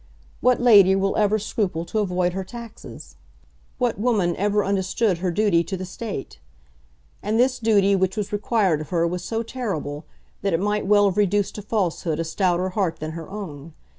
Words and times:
What 0.39 0.59
lady 0.59 0.95
will 0.95 1.15
ever 1.15 1.37
scruple 1.37 1.85
to 1.85 1.99
avoid 1.99 2.33
her 2.33 2.43
taxes? 2.43 3.17
What 3.77 3.99
woman 3.99 4.35
ever 4.35 4.65
understood 4.65 5.19
her 5.19 5.29
duty 5.29 5.63
to 5.65 5.77
the 5.77 5.85
State? 5.85 6.39
And 7.21 7.39
this 7.39 7.59
duty 7.59 7.95
which 7.95 8.17
was 8.17 8.33
required 8.33 8.81
of 8.81 8.89
her 8.89 9.05
was 9.05 9.23
so 9.23 9.43
terrible, 9.43 10.05
that 10.41 10.53
it 10.53 10.59
might 10.59 10.87
well 10.87 11.05
have 11.07 11.17
reduced 11.17 11.53
to 11.53 11.61
falsehood 11.61 12.19
a 12.19 12.23
stouter 12.23 12.69
heart 12.69 12.97
than 12.99 13.11
her 13.11 13.29
own. 13.29 13.73